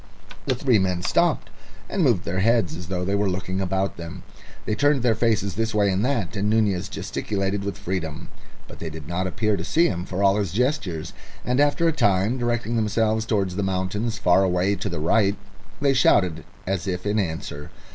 The 0.47 0.55
three 0.55 0.79
men 0.79 1.03
stopped, 1.03 1.51
and 1.87 2.01
moved 2.03 2.23
their 2.25 2.39
heads 2.39 2.75
as 2.75 2.87
though 2.87 3.05
they 3.05 3.13
were 3.13 3.29
looking 3.29 3.61
about 3.61 3.97
them. 3.97 4.23
They 4.65 4.73
turned 4.73 5.03
their 5.03 5.13
faces 5.13 5.53
this 5.53 5.75
way 5.75 5.91
and 5.91 6.03
that, 6.03 6.35
and 6.35 6.49
Nunez 6.49 6.89
gesticulated 6.89 7.63
with 7.63 7.77
freedom. 7.77 8.27
But 8.67 8.79
they 8.79 8.89
did 8.89 9.07
not 9.07 9.27
appear 9.27 9.55
to 9.57 9.63
see 9.63 9.85
him 9.85 10.05
for 10.05 10.23
all 10.23 10.37
his 10.37 10.53
gestures, 10.53 11.13
and 11.45 11.59
after 11.59 11.87
a 11.87 11.91
time, 11.93 12.39
directing 12.39 12.77
themselves 12.77 13.27
towards 13.27 13.57
the 13.57 13.61
mountains 13.61 14.17
far 14.17 14.43
away 14.43 14.73
to 14.77 14.89
the 14.89 14.99
right, 14.99 15.35
they 15.79 15.93
shouted 15.93 16.45
as 16.65 16.87
if 16.87 17.05
in 17.05 17.19
answer. 17.19 17.69